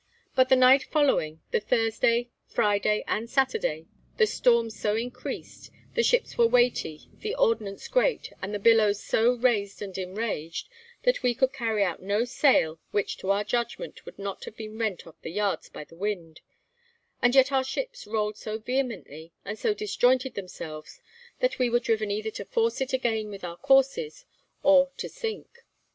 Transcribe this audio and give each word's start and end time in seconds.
But 0.33 0.49
the 0.49 0.55
night 0.55 0.85
following, 0.85 1.41
the 1.51 1.59
Thursday, 1.59 2.31
Friday, 2.47 3.03
and 3.07 3.29
Saturday, 3.29 3.85
the 4.17 4.25
storm 4.25 4.71
so 4.71 4.95
increased, 4.95 5.69
the 5.93 6.01
ships 6.01 6.39
were 6.39 6.47
weighty, 6.47 7.11
the 7.19 7.35
ordnance 7.35 7.87
great, 7.87 8.33
and 8.41 8.51
the 8.51 8.57
billows 8.57 8.99
so 8.99 9.33
raised 9.33 9.79
and 9.79 9.95
enraged, 9.99 10.69
that 11.03 11.21
we 11.21 11.35
could 11.35 11.53
carry 11.53 11.83
out 11.83 12.01
no 12.01 12.25
sail 12.25 12.79
which 12.89 13.17
to 13.17 13.29
our 13.29 13.43
judgment 13.43 14.03
would 14.07 14.17
not 14.17 14.43
have 14.45 14.57
been 14.57 14.79
rent 14.79 15.05
off 15.05 15.21
the 15.21 15.29
yards 15.29 15.69
by 15.69 15.83
the 15.83 15.95
wind; 15.95 16.41
and 17.21 17.35
yet 17.35 17.51
our 17.51 17.63
ships 17.63 18.07
rolled 18.07 18.37
so 18.37 18.57
vehemently, 18.57 19.33
and 19.45 19.59
so 19.59 19.71
disjointed 19.71 20.33
themselves, 20.33 20.99
that 21.41 21.59
we 21.59 21.69
were 21.69 21.79
driven 21.79 22.09
either 22.09 22.31
to 22.31 22.43
force 22.45 22.81
it 22.81 22.91
again 22.91 23.29
with 23.29 23.43
our 23.43 23.57
courses, 23.57 24.25
or 24.63 24.89
to 24.97 25.07
sink. 25.07 25.59